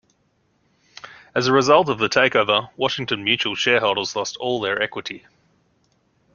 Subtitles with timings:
[1.35, 5.27] As a result of the takeover, Washington Mutual shareholders lost all their equity.